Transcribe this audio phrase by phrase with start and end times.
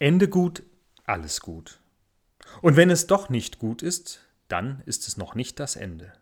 [0.00, 0.62] Ende gut,
[1.04, 1.78] alles gut.
[2.62, 6.14] Und wenn es doch nicht gut ist, dann ist es noch nicht das Ende.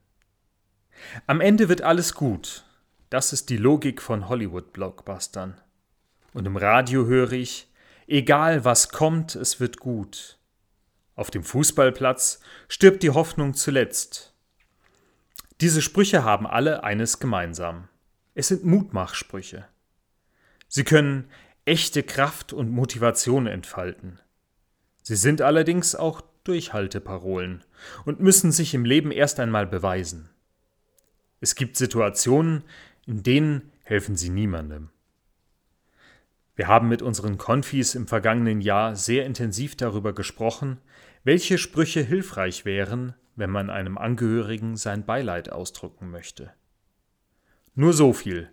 [1.29, 2.65] Am Ende wird alles gut.
[3.09, 5.61] Das ist die Logik von Hollywood-Blockbustern.
[6.35, 7.73] Und im Radio höre ich,
[8.09, 10.39] egal was kommt, es wird gut.
[11.15, 14.35] Auf dem Fußballplatz stirbt die Hoffnung zuletzt.
[15.61, 17.89] Diese Sprüche haben alle eines gemeinsam.
[18.35, 19.69] Es sind Mutmachsprüche.
[20.67, 21.31] Sie können
[21.69, 24.19] echte Kraft und Motivation entfalten.
[25.03, 27.63] Sie sind allerdings auch Durchhalteparolen
[28.07, 30.31] und müssen sich im Leben erst einmal beweisen.
[31.41, 32.65] Es gibt Situationen,
[33.07, 34.89] in denen helfen sie niemandem.
[36.57, 40.79] Wir haben mit unseren Konfis im vergangenen Jahr sehr intensiv darüber gesprochen,
[41.23, 46.53] welche Sprüche hilfreich wären, wenn man einem Angehörigen sein Beileid ausdrücken möchte.
[47.75, 48.51] Nur so viel.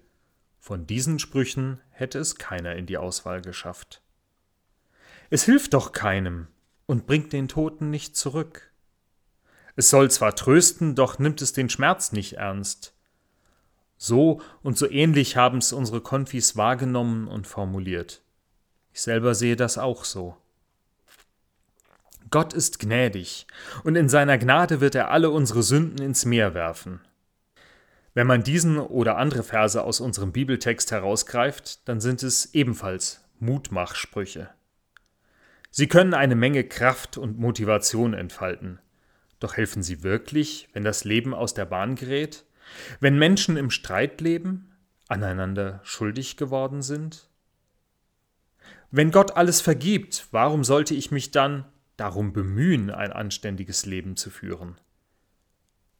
[0.66, 4.02] Von diesen Sprüchen hätte es keiner in die Auswahl geschafft.
[5.30, 6.48] Es hilft doch keinem
[6.88, 8.72] und bringt den Toten nicht zurück.
[9.76, 12.96] Es soll zwar trösten, doch nimmt es den Schmerz nicht ernst.
[13.98, 18.24] So und so ähnlich haben es unsere Konfis wahrgenommen und formuliert.
[18.92, 20.36] Ich selber sehe das auch so.
[22.32, 23.46] Gott ist gnädig,
[23.84, 27.02] und in seiner Gnade wird er alle unsere Sünden ins Meer werfen.
[28.16, 34.50] Wenn man diesen oder andere Verse aus unserem Bibeltext herausgreift, dann sind es ebenfalls Mutmachsprüche.
[35.70, 38.80] Sie können eine Menge Kraft und Motivation entfalten.
[39.42, 42.46] Doch helfen sie wirklich, wenn das Leben aus der Bahn gerät?
[43.02, 44.72] Wenn Menschen im Streit leben,
[45.10, 47.30] aneinander schuldig geworden sind?
[48.92, 51.66] Wenn Gott alles vergibt, warum sollte ich mich dann
[51.98, 54.80] darum bemühen, ein anständiges Leben zu führen?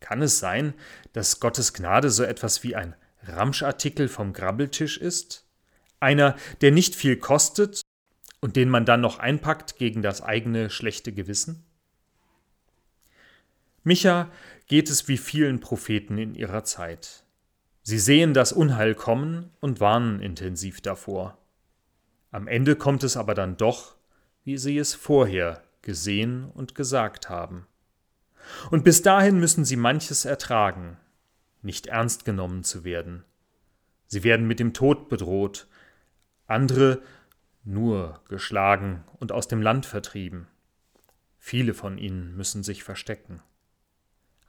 [0.06, 0.76] Kann es sein,
[1.14, 5.48] dass Gottes Gnade so etwas wie ein Ramschartikel vom Grabbeltisch ist?
[6.00, 7.82] Einer, der nicht viel kostet
[8.40, 11.66] und den man dann noch einpackt gegen das eigene schlechte Gewissen?
[13.82, 14.30] Micha
[14.68, 17.24] geht es wie vielen Propheten in ihrer Zeit.
[17.82, 21.40] Sie sehen das Unheil kommen und warnen intensiv davor.
[22.30, 23.96] Am Ende kommt es aber dann doch,
[24.44, 27.66] wie sie es vorher gesehen und gesagt haben.
[28.72, 30.98] Und bis dahin müssen sie manches ertragen,
[31.62, 33.24] nicht ernst genommen zu werden.
[34.08, 35.68] Sie werden mit dem Tod bedroht,
[36.48, 37.02] andere
[37.64, 40.48] nur geschlagen und aus dem Land vertrieben.
[41.40, 43.42] Viele von ihnen müssen sich verstecken.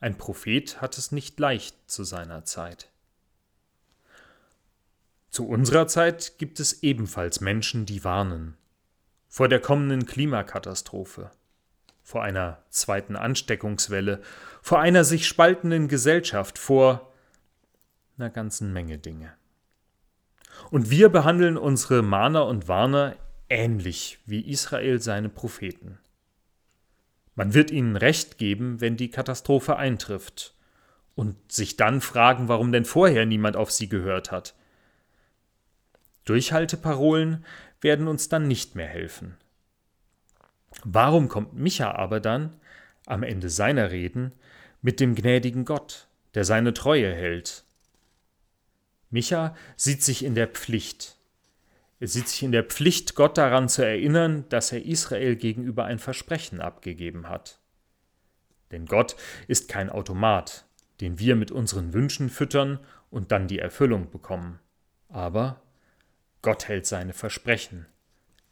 [0.00, 2.90] Ein Prophet hat es nicht leicht zu seiner Zeit.
[5.30, 8.56] Zu unserer Zeit gibt es ebenfalls Menschen, die warnen
[9.36, 11.30] vor der kommenden Klimakatastrophe,
[12.06, 14.22] vor einer zweiten Ansteckungswelle,
[14.62, 17.12] vor einer sich spaltenden Gesellschaft, vor
[18.16, 19.32] einer ganzen Menge Dinge.
[20.70, 23.16] Und wir behandeln unsere Mahner und Warner
[23.48, 25.98] ähnlich wie Israel seine Propheten.
[27.34, 30.54] Man wird ihnen recht geben, wenn die Katastrophe eintrifft,
[31.16, 34.54] und sich dann fragen, warum denn vorher niemand auf sie gehört hat.
[36.24, 37.44] Durchhalteparolen
[37.80, 39.36] werden uns dann nicht mehr helfen.
[40.84, 42.56] Warum kommt Micha aber dann,
[43.06, 44.32] am Ende seiner Reden,
[44.82, 47.64] mit dem gnädigen Gott, der seine Treue hält?
[49.10, 51.16] Micha sieht sich in der Pflicht,
[51.98, 55.98] er sieht sich in der Pflicht, Gott daran zu erinnern, dass er Israel gegenüber ein
[55.98, 57.58] Versprechen abgegeben hat.
[58.70, 59.16] Denn Gott
[59.48, 60.66] ist kein Automat,
[61.00, 64.58] den wir mit unseren Wünschen füttern und dann die Erfüllung bekommen.
[65.08, 65.62] Aber
[66.42, 67.86] Gott hält seine Versprechen.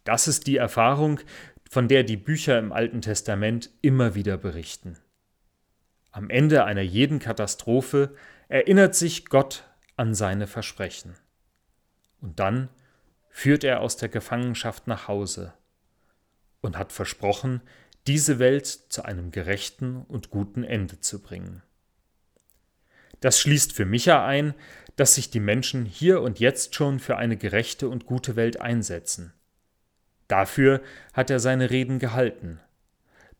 [0.05, 1.21] Das ist die Erfahrung,
[1.69, 4.99] von der die Bücher im Alten Testament immer wieder berichten.
[6.11, 8.15] Am Ende einer jeden Katastrophe
[8.49, 9.65] erinnert sich Gott
[9.97, 11.17] an seine Versprechen.
[12.21, 12.69] Und dann
[13.31, 15.55] führt er aus der Gefangenschaft nach Hause
[16.61, 17.61] und hat versprochen,
[18.07, 21.63] diese Welt zu einem gerechten und guten Ende zu bringen.
[23.21, 24.55] Das schließt für Micha ein,
[24.97, 29.33] dass sich die Menschen hier und jetzt schon für eine gerechte und gute Welt einsetzen.
[30.35, 30.83] Dafür
[31.13, 32.59] hat er seine Reden gehalten.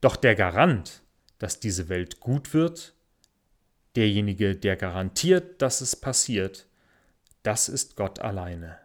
[0.01, 1.03] Doch der Garant,
[1.41, 2.95] dass diese Welt gut wird,
[3.97, 6.69] derjenige, der garantiert, dass es passiert,
[7.43, 8.79] das ist Gott alleine.